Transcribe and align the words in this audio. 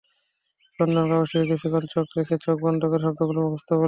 চন্দন 0.79 1.05
কাগজটিতে 1.11 1.45
কিছুক্ষণ 1.51 1.83
চোখ 1.93 2.07
রেখে 2.17 2.35
চোখ 2.37 2.57
বন্ধ 2.61 2.81
করে 2.85 3.03
শব্দগুলো 3.03 3.39
মুখস্থ 3.43 3.69
বলে 3.71 3.75
যান। 3.75 3.79